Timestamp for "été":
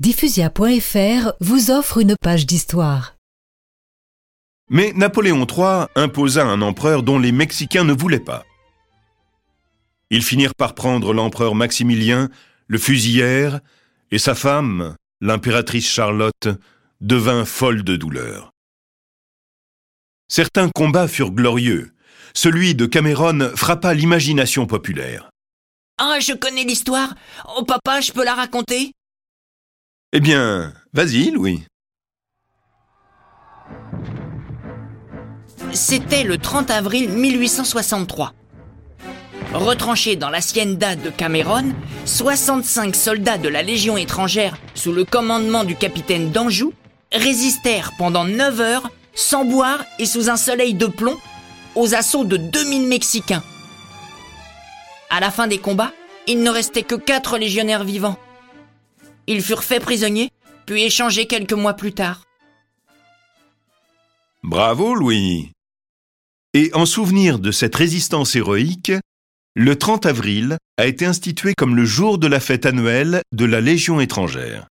70.86-71.04